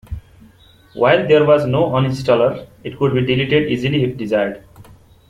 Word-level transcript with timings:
While 0.95 1.27
there 1.27 1.45
was 1.45 1.67
no 1.67 1.91
uninstaller, 1.91 2.65
it 2.83 2.97
could 2.97 3.13
be 3.13 3.23
deleted 3.23 3.69
easily 3.69 4.03
if 4.03 4.17
desired. 4.17 4.63